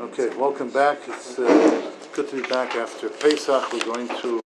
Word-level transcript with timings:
Okay, 0.00 0.36
welcome 0.36 0.70
back. 0.70 0.98
It's 1.06 1.38
uh, 1.38 1.92
good 2.14 2.28
to 2.30 2.42
be 2.42 2.48
back 2.48 2.74
after 2.74 3.08
Pesach. 3.08 3.72
We're 3.72 3.84
going 3.84 4.08
to 4.08 4.41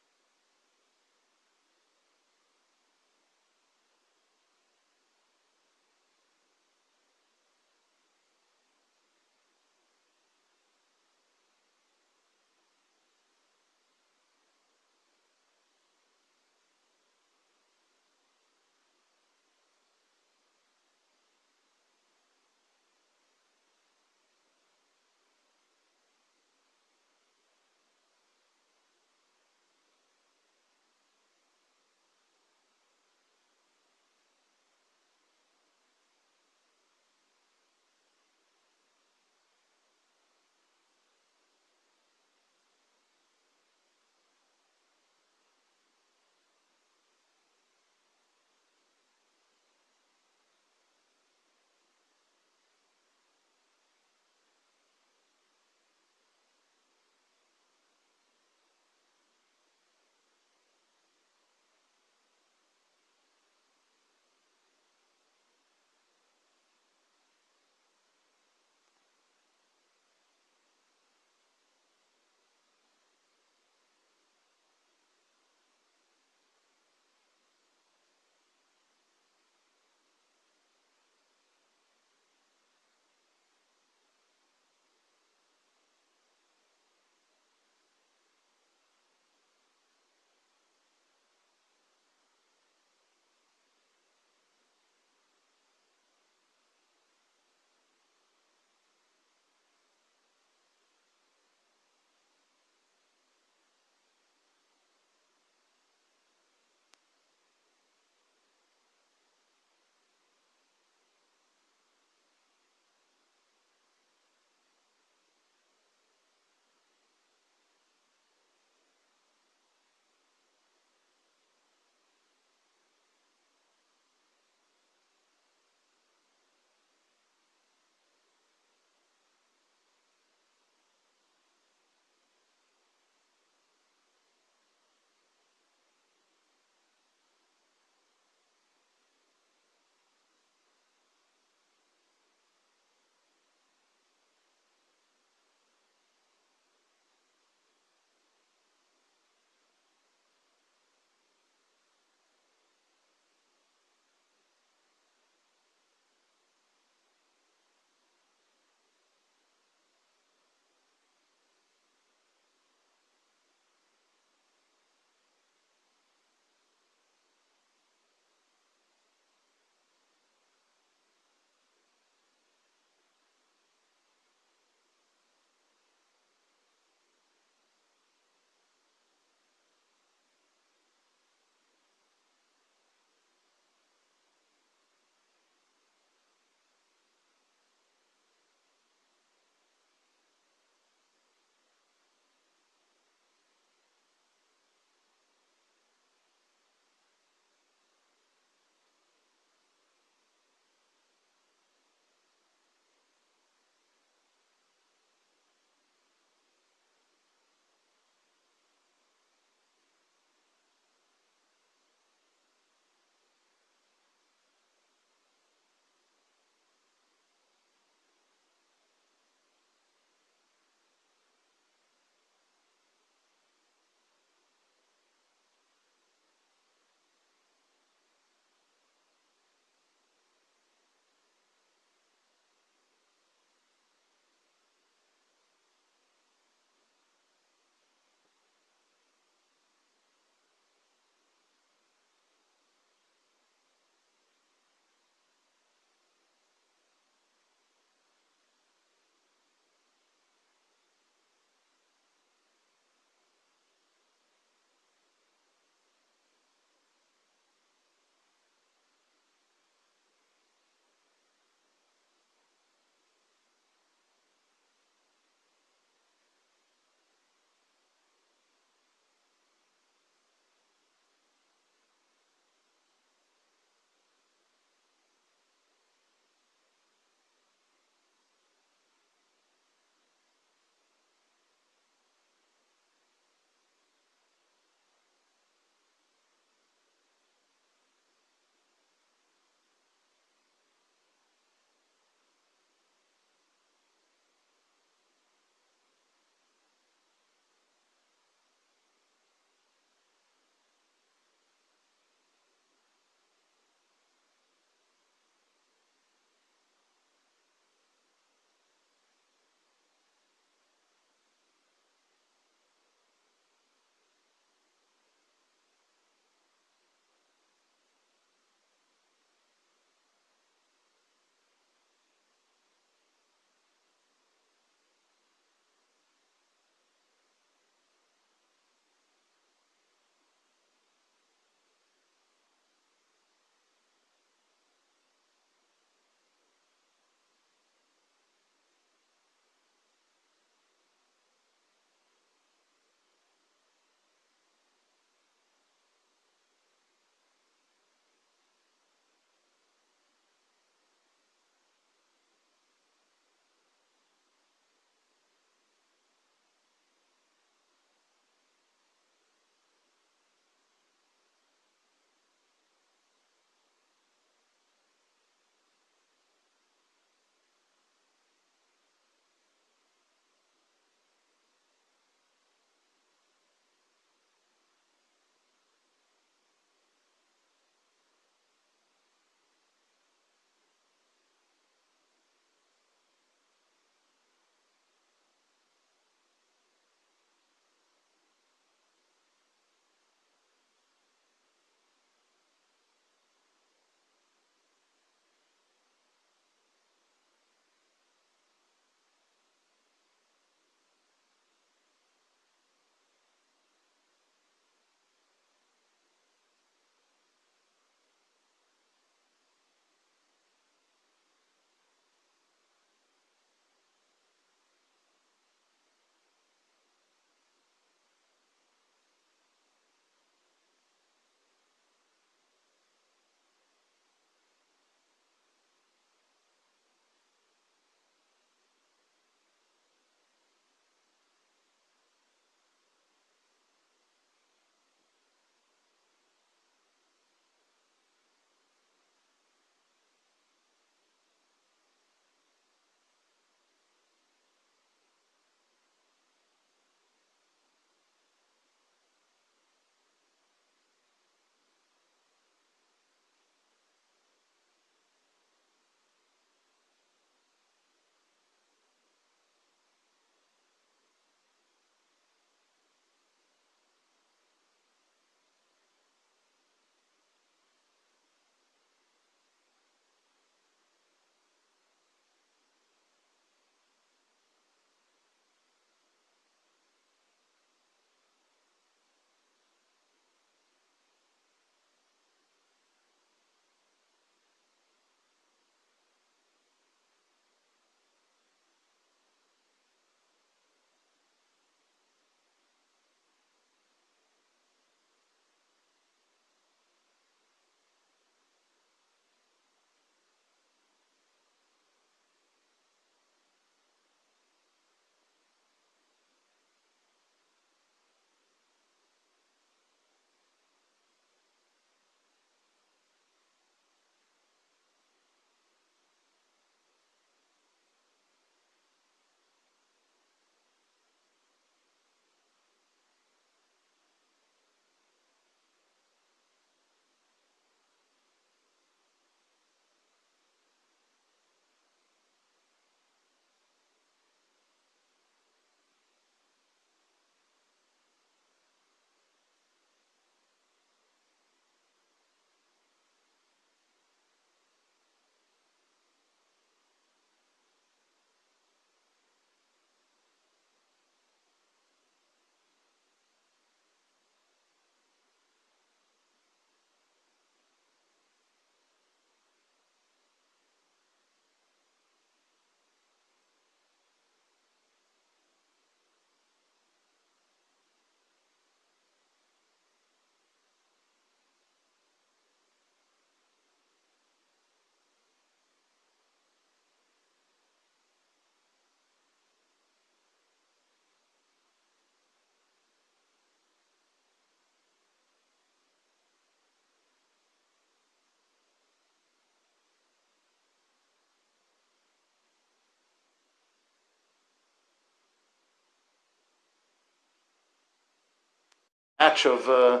match 599.24 599.46
of. 599.46 599.68
Uh, 599.68 600.00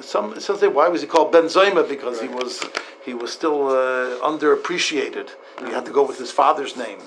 some 0.00 0.38
some 0.40 0.56
say 0.58 0.68
why 0.68 0.88
was 0.88 1.00
he 1.00 1.08
called 1.14 1.32
Ben 1.32 1.44
Zoma 1.44 1.82
because 1.88 2.20
he 2.20 2.28
was 2.28 2.52
he 3.04 3.14
was 3.14 3.32
still 3.32 3.68
uh, 3.68 4.30
underappreciated. 4.30 5.28
He 5.64 5.70
had 5.72 5.84
to 5.86 5.92
go 5.92 6.06
with 6.06 6.18
his 6.18 6.30
father's 6.30 6.76
name, 6.76 7.00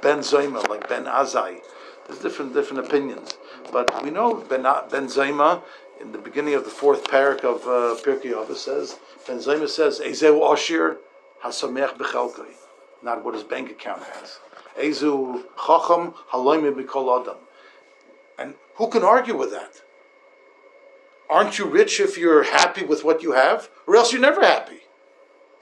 Ben 0.00 0.20
Zoma, 0.30 0.66
like 0.68 0.88
Ben 0.88 1.04
Azai. 1.04 1.60
There's 2.06 2.20
different 2.20 2.54
different 2.54 2.86
opinions, 2.86 3.28
but 3.72 3.86
we 4.04 4.10
know 4.10 4.28
Ben 4.52 4.62
Benzema 4.62 5.62
in 6.00 6.12
the 6.12 6.18
beginning 6.18 6.54
of 6.54 6.64
the 6.64 6.70
fourth 6.70 7.04
parak 7.04 7.40
of 7.52 7.58
uh, 7.62 8.00
Pirkei 8.04 8.32
Avos 8.40 8.56
says 8.68 8.98
Ben 9.26 9.38
Zoma 9.38 9.68
says 9.68 10.00
Ezeu 10.00 10.40
Oshir 10.40 10.98
Hasamech 11.44 11.92
Bechelkei, 11.98 12.54
not 13.02 13.24
what 13.24 13.34
his 13.34 13.44
bank 13.44 13.70
account 13.70 14.02
has. 14.14 14.38
Ezu 14.78 15.44
Chacham 15.66 16.14
Haloim 16.32 16.64
Mikol 16.74 17.20
Adam, 17.20 17.40
and 18.38 18.54
who 18.76 18.88
can 18.88 19.02
argue 19.02 19.36
with 19.36 19.50
that? 19.50 19.74
Aren't 21.30 21.58
you 21.58 21.64
rich 21.64 22.00
if 22.00 22.18
you're 22.18 22.42
happy 22.42 22.84
with 22.84 23.04
what 23.04 23.22
you 23.22 23.32
have? 23.32 23.70
Or 23.86 23.96
else 23.96 24.12
you're 24.12 24.20
never 24.20 24.42
happy. 24.42 24.80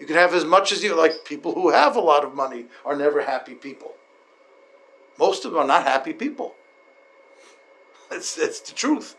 You 0.00 0.06
can 0.06 0.16
have 0.16 0.34
as 0.34 0.44
much 0.44 0.72
as 0.72 0.82
you 0.82 0.96
like. 0.96 1.24
People 1.24 1.54
who 1.54 1.70
have 1.70 1.94
a 1.94 2.00
lot 2.00 2.24
of 2.24 2.34
money 2.34 2.66
are 2.84 2.96
never 2.96 3.22
happy 3.22 3.54
people. 3.54 3.94
Most 5.18 5.44
of 5.44 5.52
them 5.52 5.60
are 5.60 5.66
not 5.66 5.84
happy 5.84 6.12
people. 6.12 6.54
It's, 8.10 8.36
it's 8.36 8.60
the 8.60 8.74
truth. 8.74 9.16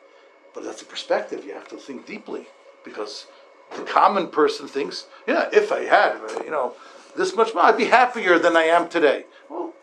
But 0.53 0.63
that's 0.63 0.81
a 0.81 0.85
perspective. 0.85 1.45
You 1.45 1.53
have 1.53 1.69
to 1.69 1.77
think 1.77 2.05
deeply. 2.05 2.47
Because 2.83 3.27
the 3.75 3.83
common 3.83 4.27
person 4.27 4.67
thinks, 4.67 5.07
yeah, 5.25 5.49
if 5.53 5.71
I 5.71 5.85
had, 5.85 6.17
uh, 6.17 6.43
you 6.43 6.51
know, 6.51 6.73
this 7.15 7.35
much 7.35 7.53
money, 7.53 7.69
I'd 7.69 7.77
be 7.77 7.85
happier 7.85 8.37
than 8.37 8.57
I 8.57 8.63
am 8.63 8.89
today. 8.89 9.25
Well, 9.49 9.73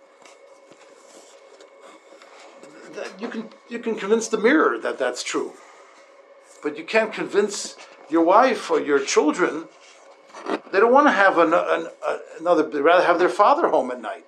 you 3.19 3.29
can, 3.29 3.49
you 3.71 3.79
can 3.79 3.95
convince 3.95 4.29
the 4.29 4.37
mirror 4.37 4.79
that 4.79 4.99
that's 4.99 5.23
true 5.23 5.55
but 6.63 6.77
you 6.77 6.85
can't 6.85 7.13
convince 7.13 7.77
your 8.09 8.23
wife 8.23 8.71
or 8.71 8.81
your 8.81 8.99
children. 8.99 9.67
They 10.73 10.81
don't 10.81 10.93
want 10.93 11.07
to 11.07 11.13
have 11.13 11.39
an, 11.39 11.53
an, 11.55 11.89
another. 12.39 12.69
They 12.69 12.81
rather 12.81 13.05
have 13.05 13.19
their 13.19 13.29
father 13.29 13.69
home 13.69 13.91
at 13.91 14.01
night. 14.01 14.27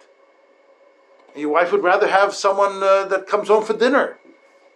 And 1.33 1.41
your 1.41 1.51
wife 1.51 1.73
would 1.73 1.83
rather 1.83 2.09
have 2.09 2.35
someone 2.35 2.83
uh, 2.83 3.07
that 3.07 3.27
comes 3.27 3.49
home 3.49 3.65
for 3.65 3.73
dinner, 3.75 4.19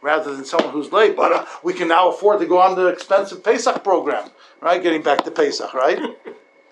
rather 0.00 0.34
than 0.34 0.44
someone 0.44 0.72
who's 0.72 0.92
late. 0.92 1.16
But 1.16 1.32
uh, 1.32 1.46
we 1.62 1.74
can 1.74 1.88
now 1.88 2.08
afford 2.08 2.40
to 2.40 2.46
go 2.46 2.58
on 2.58 2.74
the 2.76 2.86
expensive 2.86 3.44
Pesach 3.44 3.84
program, 3.84 4.30
right? 4.60 4.82
Getting 4.82 5.02
back 5.02 5.24
to 5.24 5.30
Pesach, 5.30 5.74
right? 5.74 6.00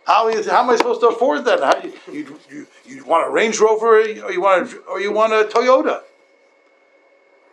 How, 0.06 0.28
is, 0.28 0.46
how 0.46 0.62
am 0.62 0.68
I 0.68 0.76
supposed 0.76 1.00
to 1.00 1.08
afford 1.08 1.46
that? 1.46 1.60
How, 1.60 2.12
you, 2.12 2.38
you, 2.50 2.66
you 2.84 3.04
want 3.06 3.26
a 3.26 3.30
Range 3.30 3.58
Rover, 3.58 4.00
or 4.00 4.32
you 4.32 4.42
want 4.42 4.70
a, 4.70 4.76
or 4.80 5.00
you 5.00 5.10
want 5.10 5.32
a 5.32 5.48
Toyota? 5.50 6.02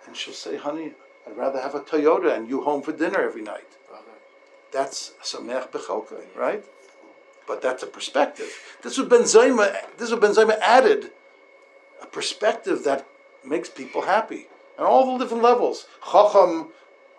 And 0.06 0.18
she'll 0.18 0.34
say, 0.34 0.58
"Honey, 0.58 0.92
I'd 1.28 1.38
rather 1.38 1.62
have 1.62 1.76
a 1.76 1.80
Toyota 1.80 2.36
and 2.36 2.50
you 2.50 2.62
home 2.62 2.82
for 2.82 2.92
dinner 2.92 3.22
every 3.22 3.42
night. 3.42 3.68
That's 4.72 5.12
Samech 5.22 5.70
Becholka, 5.72 6.22
right? 6.36 6.64
But 7.48 7.62
that's 7.62 7.84
a 7.84 7.88
perspective. 7.88 8.50
This 8.82 8.98
is 8.98 9.06
Zayma, 9.06 9.76
this 9.98 10.12
is 10.12 10.20
Ben 10.20 10.32
Zayma 10.32 10.58
added 10.62 11.12
a 12.02 12.06
perspective 12.06 12.84
that 12.86 13.06
makes 13.46 13.70
people 13.70 14.04
happy. 14.04 14.48
And 14.78 14.88
all 14.88 15.18
the 15.18 15.24
different 15.24 15.44
levels. 15.44 15.88
Chacham, 16.12 16.70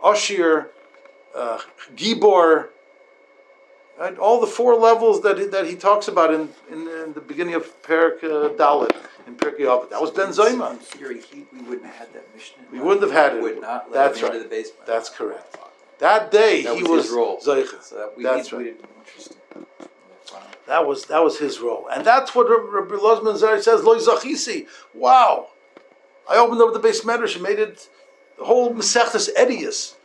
Ashir, 0.03 0.71
uh, 1.35 1.61
Gibor, 1.95 2.69
right? 3.99 4.19
all 4.19 4.41
the 4.41 4.47
four 4.47 4.75
levels 4.77 5.23
that 5.23 5.39
he, 5.39 5.47
that 5.47 5.67
he 5.67 5.77
talks 5.77 6.09
about 6.09 6.33
in, 6.33 6.49
in, 6.71 6.89
in 6.89 7.13
the 7.13 7.21
beginning 7.21 7.55
of 7.55 7.83
Perak 7.83 8.23
uh, 8.25 8.51
Daled 8.51 8.95
in 9.27 9.37
Pirkei 9.37 9.61
Avot. 9.61 9.91
That 9.91 10.01
was 10.01 10.11
Ben 10.11 10.29
Zayma. 10.29 10.73
In 10.73 10.79
theory, 10.79 11.21
he, 11.21 11.47
we 11.53 11.63
wouldn't 11.63 11.87
have 11.87 11.95
had 11.95 12.13
that 12.15 12.35
Mishnah. 12.35 12.65
We 12.71 12.81
wouldn't 12.81 13.03
have 13.03 13.13
had 13.13 13.37
it. 13.37 13.43
Would 13.43 13.61
not 13.61 13.91
let 13.91 13.95
That's 13.95 14.19
him 14.19 14.25
right. 14.27 14.37
into 14.37 14.49
the 14.49 14.55
basement. 14.55 14.87
That's 14.87 15.09
correct. 15.09 15.57
That 15.99 16.31
day 16.33 16.63
That 16.63 16.77
he 16.77 16.83
was 16.83 16.91
was 16.91 17.05
his 17.05 17.13
role. 17.13 17.41
So 17.41 17.55
that 17.55 18.13
we, 18.17 18.25
That's 18.25 18.51
we 18.51 18.59
right. 18.59 18.77
interesting. 19.07 19.37
That 20.67 20.87
was 20.87 21.07
that 21.07 21.23
was 21.23 21.39
his 21.39 21.61
role, 21.61 21.89
and 21.93 22.05
that's 22.05 22.35
what 22.35 22.49
Rabbi 22.49 22.95
Lozman 22.95 23.39
Zari 23.39 23.61
says. 23.61 23.83
Loy 23.83 23.99
zachisi. 23.99 24.67
Wow! 24.95 25.49
I 26.31 26.37
opened 26.37 26.61
up 26.63 26.73
the 26.73 26.81
beis 26.81 27.03
medrash 27.05 27.35
and 27.35 27.43
made 27.43 27.59
it 27.59 27.89
the 28.39 28.45
whole 28.45 28.73
Masechtas 28.73 29.29
Edius. 29.37 29.97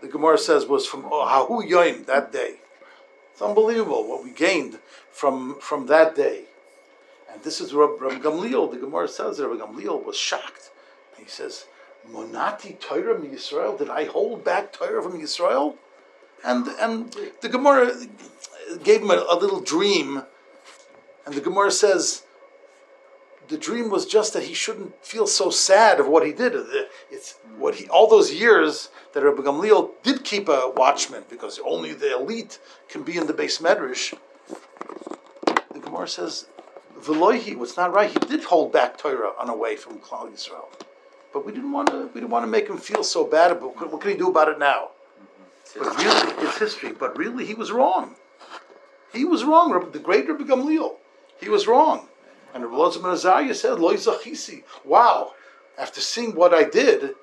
The 0.00 0.08
Gemara 0.08 0.36
says 0.38 0.66
was 0.66 0.86
from 0.86 1.04
Hahu 1.04 1.68
Yoim 1.68 2.06
that 2.06 2.30
day. 2.30 2.56
It's 3.32 3.42
unbelievable 3.42 4.06
what 4.06 4.22
we 4.22 4.30
gained 4.30 4.78
from 5.10 5.58
from 5.60 5.86
that 5.86 6.14
day. 6.14 6.44
And 7.32 7.42
this 7.42 7.60
is 7.60 7.72
Rabbi, 7.72 8.18
Gamliel. 8.18 8.70
The 8.70 8.78
Gemara 8.78 9.08
says 9.08 9.38
that 9.38 9.48
Rabbi 9.48 9.64
Gamliel 9.64 10.04
was 10.04 10.16
shocked. 10.16 10.70
He 11.16 11.26
says, 11.26 11.66
"Monati 12.10 12.78
Torah 12.78 13.14
from 13.14 13.28
Yisrael? 13.28 13.78
Did 13.78 13.88
I 13.88 14.04
hold 14.04 14.44
back 14.44 14.72
Torah 14.72 15.02
from 15.02 15.20
Yisrael?" 15.20 15.76
And 16.44 16.66
and 16.80 17.16
the 17.40 17.48
Gemara 17.48 17.94
gave 18.82 19.02
him 19.02 19.10
a, 19.10 19.24
a 19.28 19.36
little 19.36 19.60
dream, 19.60 20.24
and 21.24 21.34
the 21.34 21.40
Gemara 21.40 21.70
says 21.70 22.24
the 23.52 23.58
dream 23.58 23.90
was 23.90 24.06
just 24.06 24.32
that 24.32 24.44
he 24.44 24.54
shouldn't 24.54 25.04
feel 25.04 25.26
so 25.26 25.50
sad 25.50 26.00
of 26.00 26.08
what 26.08 26.24
he 26.24 26.32
did. 26.32 26.56
Uh, 26.56 26.64
it's 27.10 27.34
what 27.58 27.74
he 27.74 27.86
all 27.88 28.08
those 28.08 28.32
years 28.32 28.88
that 29.12 29.22
Rabbi 29.22 29.42
Gamliel 29.42 29.90
did 30.02 30.24
keep 30.24 30.48
a 30.48 30.72
watchman 30.74 31.24
because 31.28 31.60
only 31.64 31.92
the 31.92 32.16
elite 32.16 32.58
can 32.88 33.02
be 33.02 33.18
in 33.18 33.26
the 33.26 33.34
beis 33.34 33.60
medrash. 33.60 34.14
The 35.74 35.80
Gemara 35.80 36.08
says, 36.08 36.46
"Veloihi, 36.98 37.54
what's 37.54 37.76
not 37.76 37.92
right? 37.92 38.10
He 38.10 38.18
did 38.20 38.44
hold 38.44 38.72
back 38.72 38.96
Torah 38.96 39.32
on 39.38 39.50
away 39.50 39.76
from 39.76 39.98
Klal 39.98 40.32
Yisrael, 40.32 40.68
but 41.34 41.44
we 41.44 41.52
didn't 41.52 41.72
want 41.72 41.90
to. 41.90 42.06
We 42.14 42.20
didn't 42.20 42.30
want 42.30 42.44
to 42.44 42.50
make 42.56 42.68
him 42.68 42.78
feel 42.78 43.04
so 43.04 43.22
bad. 43.26 43.60
But 43.60 43.92
what 43.92 44.00
can 44.00 44.12
he 44.12 44.16
do 44.16 44.30
about 44.30 44.48
it 44.48 44.58
now? 44.58 44.88
Mm-hmm. 44.88 45.84
But 45.84 45.88
really, 46.02 46.48
it's 46.48 46.58
history. 46.58 46.92
But 46.92 47.18
really, 47.18 47.44
he 47.44 47.54
was 47.54 47.70
wrong. 47.70 48.16
He 49.12 49.26
was 49.26 49.44
wrong. 49.44 49.68
The 49.92 49.98
great 49.98 50.26
Rabbi 50.26 50.44
Gamliel, 50.44 50.96
he 51.38 51.50
was 51.50 51.66
wrong. 51.66 52.08
And 52.54 52.64
Rabbi 52.64 52.76
Elazar 52.76 53.12
Azariah 53.12 53.54
said, 53.54 53.78
"Loi 53.78 53.94
zachisi." 53.94 54.64
Wow! 54.84 55.34
After 55.78 56.00
seeing 56.00 56.34
what 56.34 56.52
I 56.52 56.64
did, 56.64 57.14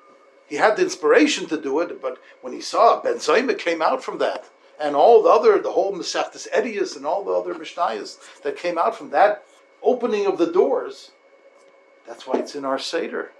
he 0.46 0.56
had 0.56 0.76
the 0.76 0.82
inspiration 0.82 1.46
to 1.46 1.60
do 1.60 1.80
it. 1.80 2.02
But 2.02 2.18
when 2.40 2.52
he 2.52 2.60
saw 2.60 3.00
Ben 3.00 3.16
Zayma 3.16 3.56
came 3.56 3.80
out 3.80 4.02
from 4.02 4.18
that, 4.18 4.46
and 4.80 4.96
all 4.96 5.22
the 5.22 5.28
other, 5.28 5.58
the 5.58 5.72
whole 5.72 5.92
Masechtas 5.92 6.48
Edius 6.52 6.96
and 6.96 7.06
all 7.06 7.22
the 7.22 7.32
other 7.32 7.54
Mishnayos 7.54 8.18
that 8.42 8.56
came 8.56 8.78
out 8.78 8.96
from 8.96 9.10
that 9.10 9.44
opening 9.82 10.26
of 10.26 10.38
the 10.38 10.50
doors, 10.50 11.12
that's 12.06 12.26
why 12.26 12.38
it's 12.38 12.54
in 12.54 12.64
our 12.64 12.78
Seder. 12.78 13.30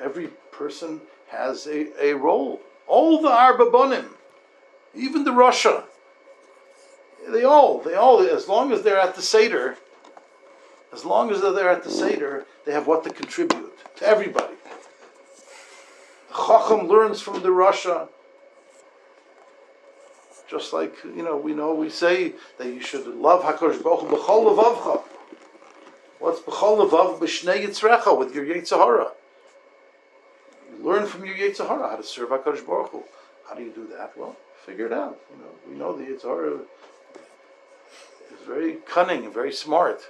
Every 0.00 0.28
person 0.52 1.02
has 1.28 1.66
a, 1.66 1.88
a 2.02 2.14
role. 2.14 2.60
All 2.86 3.20
the 3.20 3.28
Arba 3.28 3.70
Banim, 3.70 4.14
even 4.94 5.24
the 5.24 5.32
Rasha, 5.32 5.84
they 7.28 7.44
all, 7.44 7.80
they 7.80 7.94
all, 7.94 8.20
as 8.20 8.48
long 8.48 8.72
as 8.72 8.82
they're 8.82 8.98
at 8.98 9.14
the 9.14 9.22
Seder, 9.22 9.76
as 10.92 11.04
long 11.04 11.30
as 11.30 11.40
they're 11.40 11.52
there 11.52 11.70
at 11.70 11.84
the 11.84 11.90
Seder, 11.90 12.46
they 12.64 12.72
have 12.72 12.86
what 12.86 13.04
to 13.04 13.10
contribute 13.10 13.72
to 13.96 14.06
everybody. 14.06 14.54
Chacham 16.34 16.88
learns 16.88 17.20
from 17.20 17.42
the 17.42 17.48
Rasha. 17.48 18.08
Just 20.48 20.72
like 20.72 20.94
you 21.04 21.22
know, 21.22 21.36
we 21.36 21.52
know 21.52 21.74
we 21.74 21.90
say 21.90 22.32
that 22.56 22.68
you 22.68 22.80
should 22.80 23.06
love 23.06 23.42
Hakadosh 23.42 23.82
Baruch 23.82 24.00
Hu 24.00 24.16
b'chol 24.16 24.56
levavcha. 24.56 25.02
What's 26.20 26.40
b'chol 26.40 26.88
levav 26.88 27.18
b'shnei 27.18 27.66
yitzrecha 27.66 28.18
with 28.18 28.34
your 28.34 28.46
Yetzirah? 28.46 29.10
You 30.70 30.84
learn 30.84 31.06
from 31.06 31.26
your 31.26 31.34
Yetzirah 31.36 31.90
how 31.90 31.96
to 31.96 32.02
serve 32.02 32.30
Hakadosh 32.30 32.66
Baruch 32.66 32.90
Hu. 32.92 33.04
How 33.46 33.54
do 33.54 33.62
you 33.62 33.70
do 33.70 33.86
that? 33.88 34.16
Well, 34.16 34.36
figure 34.64 34.86
it 34.86 34.92
out. 34.92 35.18
You 35.30 35.42
know, 35.42 35.50
we 35.68 35.76
know 35.76 35.96
the 35.96 36.04
Yetzirah 36.04 36.60
is 38.32 38.46
very 38.46 38.76
cunning 38.86 39.24
and 39.26 39.34
very 39.34 39.52
smart. 39.52 40.08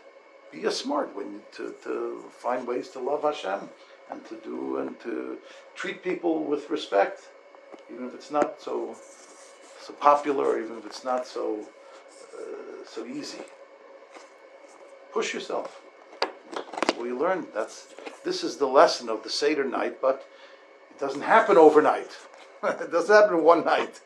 Be 0.52 0.64
a 0.64 0.70
smart 0.70 1.14
when 1.14 1.40
to, 1.52 1.74
to 1.84 2.24
find 2.30 2.66
ways 2.66 2.88
to 2.90 2.98
love 2.98 3.22
Hashem 3.22 3.68
and 4.10 4.24
to 4.26 4.36
do 4.36 4.78
and 4.78 4.98
to 5.00 5.38
treat 5.74 6.02
people 6.02 6.44
with 6.44 6.70
respect, 6.70 7.28
even 7.92 8.06
if 8.06 8.14
it's 8.14 8.30
not 8.30 8.60
so 8.60 8.96
so 9.80 9.92
popular, 9.94 10.60
even 10.62 10.78
if 10.78 10.86
it's 10.86 11.04
not 11.04 11.26
so 11.26 11.66
uh, 12.38 12.84
so 12.86 13.06
easy. 13.06 13.42
Push 15.12 15.34
yourself. 15.34 15.80
We 16.92 16.98
what 16.98 17.06
you 17.08 17.18
learn. 17.18 17.46
That's 17.54 17.94
this 18.24 18.42
is 18.42 18.56
the 18.56 18.66
lesson 18.66 19.08
of 19.08 19.22
the 19.22 19.30
Seder 19.30 19.64
night, 19.64 20.00
but 20.00 20.26
it 20.90 20.98
doesn't 20.98 21.22
happen 21.22 21.56
overnight. 21.56 22.10
it 22.62 22.90
doesn't 22.90 23.14
happen 23.14 23.44
one 23.44 23.64
night. 23.64 24.00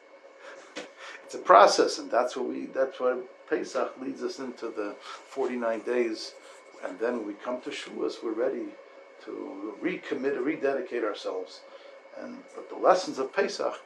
It's 1.32 1.40
a 1.40 1.44
process, 1.46 1.98
and 1.98 2.10
that's 2.10 2.36
what 2.36 2.46
we. 2.46 2.66
That's 2.66 3.00
why 3.00 3.16
Pesach 3.48 3.98
leads 4.02 4.22
us 4.22 4.38
into 4.38 4.66
the 4.66 4.94
forty-nine 5.00 5.80
days, 5.80 6.34
and 6.84 6.98
then 6.98 7.16
when 7.16 7.26
we 7.26 7.32
come 7.32 7.58
to 7.62 7.70
Shavuos, 7.70 8.22
we're 8.22 8.32
ready 8.32 8.66
to 9.24 9.72
recommit, 9.82 10.44
rededicate 10.44 11.02
ourselves. 11.02 11.62
And 12.20 12.36
but 12.54 12.68
the 12.68 12.76
lessons 12.76 13.18
of 13.18 13.32
Pesach 13.32 13.80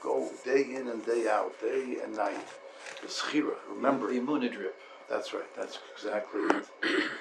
go 0.00 0.30
day 0.44 0.62
in 0.76 0.86
and 0.86 1.04
day 1.04 1.28
out, 1.28 1.60
day 1.60 1.96
and 2.04 2.14
night. 2.14 2.46
The 3.00 3.08
Zechira, 3.08 3.56
remember. 3.68 4.06
The 4.06 4.20
Emunah 4.20 4.52
drip. 4.52 4.80
That's 5.10 5.34
right. 5.34 5.56
That's 5.56 5.80
exactly 5.92 6.42
it. 6.42 6.64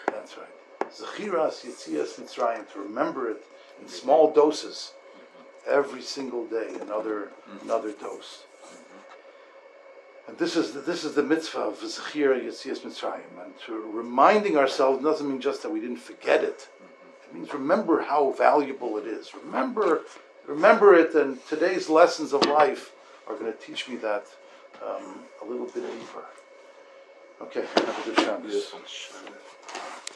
That's 0.05 0.37
right. 0.37 0.91
Zechiras 0.93 1.65
Yetzias 1.65 2.19
Mitzrayim, 2.19 2.71
to 2.73 2.79
remember 2.81 3.31
it 3.31 3.43
in 3.81 3.87
small 3.87 4.31
doses. 4.31 4.93
every 5.67 6.01
single 6.01 6.45
day, 6.45 6.69
another 6.81 7.31
another 7.63 7.91
dose. 7.93 8.43
And 10.31 10.39
this 10.39 10.55
is 10.55 10.71
the, 10.71 10.79
this 10.79 11.03
is 11.03 11.13
the 11.13 11.23
mitzvah 11.23 11.59
of 11.59 11.81
Zechir 11.81 12.41
Yetzias 12.41 12.79
Mitzrayim, 12.79 13.43
and 13.43 13.53
to 13.65 13.73
reminding 13.91 14.55
ourselves 14.55 15.03
doesn't 15.03 15.29
mean 15.29 15.41
just 15.41 15.61
that 15.61 15.69
we 15.69 15.81
didn't 15.81 15.97
forget 15.97 16.41
it. 16.41 16.69
It 17.27 17.35
means 17.35 17.53
remember 17.53 18.01
how 18.01 18.31
valuable 18.31 18.97
it 18.97 19.05
is. 19.05 19.31
Remember, 19.43 20.03
remember 20.47 20.95
it, 20.95 21.15
and 21.15 21.45
today's 21.47 21.89
lessons 21.89 22.31
of 22.31 22.45
life 22.45 22.93
are 23.27 23.35
going 23.35 23.51
to 23.51 23.59
teach 23.59 23.89
me 23.89 23.97
that 23.97 24.25
um, 24.81 25.19
a 25.41 25.45
little 25.45 25.65
bit 25.65 25.83
deeper. 25.99 26.23
Okay, 27.41 27.65
have 27.75 27.99
a 27.99 28.09
good 28.09 28.19
Shabbos. 28.25 28.51
Beautiful. 28.51 29.80